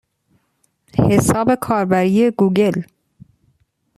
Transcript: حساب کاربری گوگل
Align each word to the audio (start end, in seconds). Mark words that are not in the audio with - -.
حساب 1.09 1.47
کاربری 1.65 2.31
گوگل 2.37 2.75